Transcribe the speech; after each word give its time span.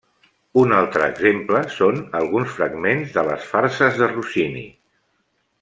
Un 0.61 0.71
altre 0.77 1.09
exemple 1.11 1.61
són 1.75 2.01
alguns 2.21 2.57
fragments 2.57 3.15
de 3.19 3.27
les 3.31 3.47
farses 3.53 4.03
de 4.03 4.13
Rossini. 4.19 4.69